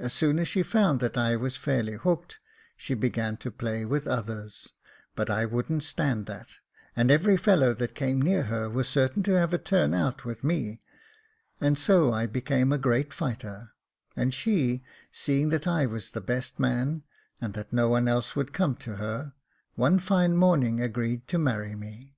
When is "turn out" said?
9.58-10.24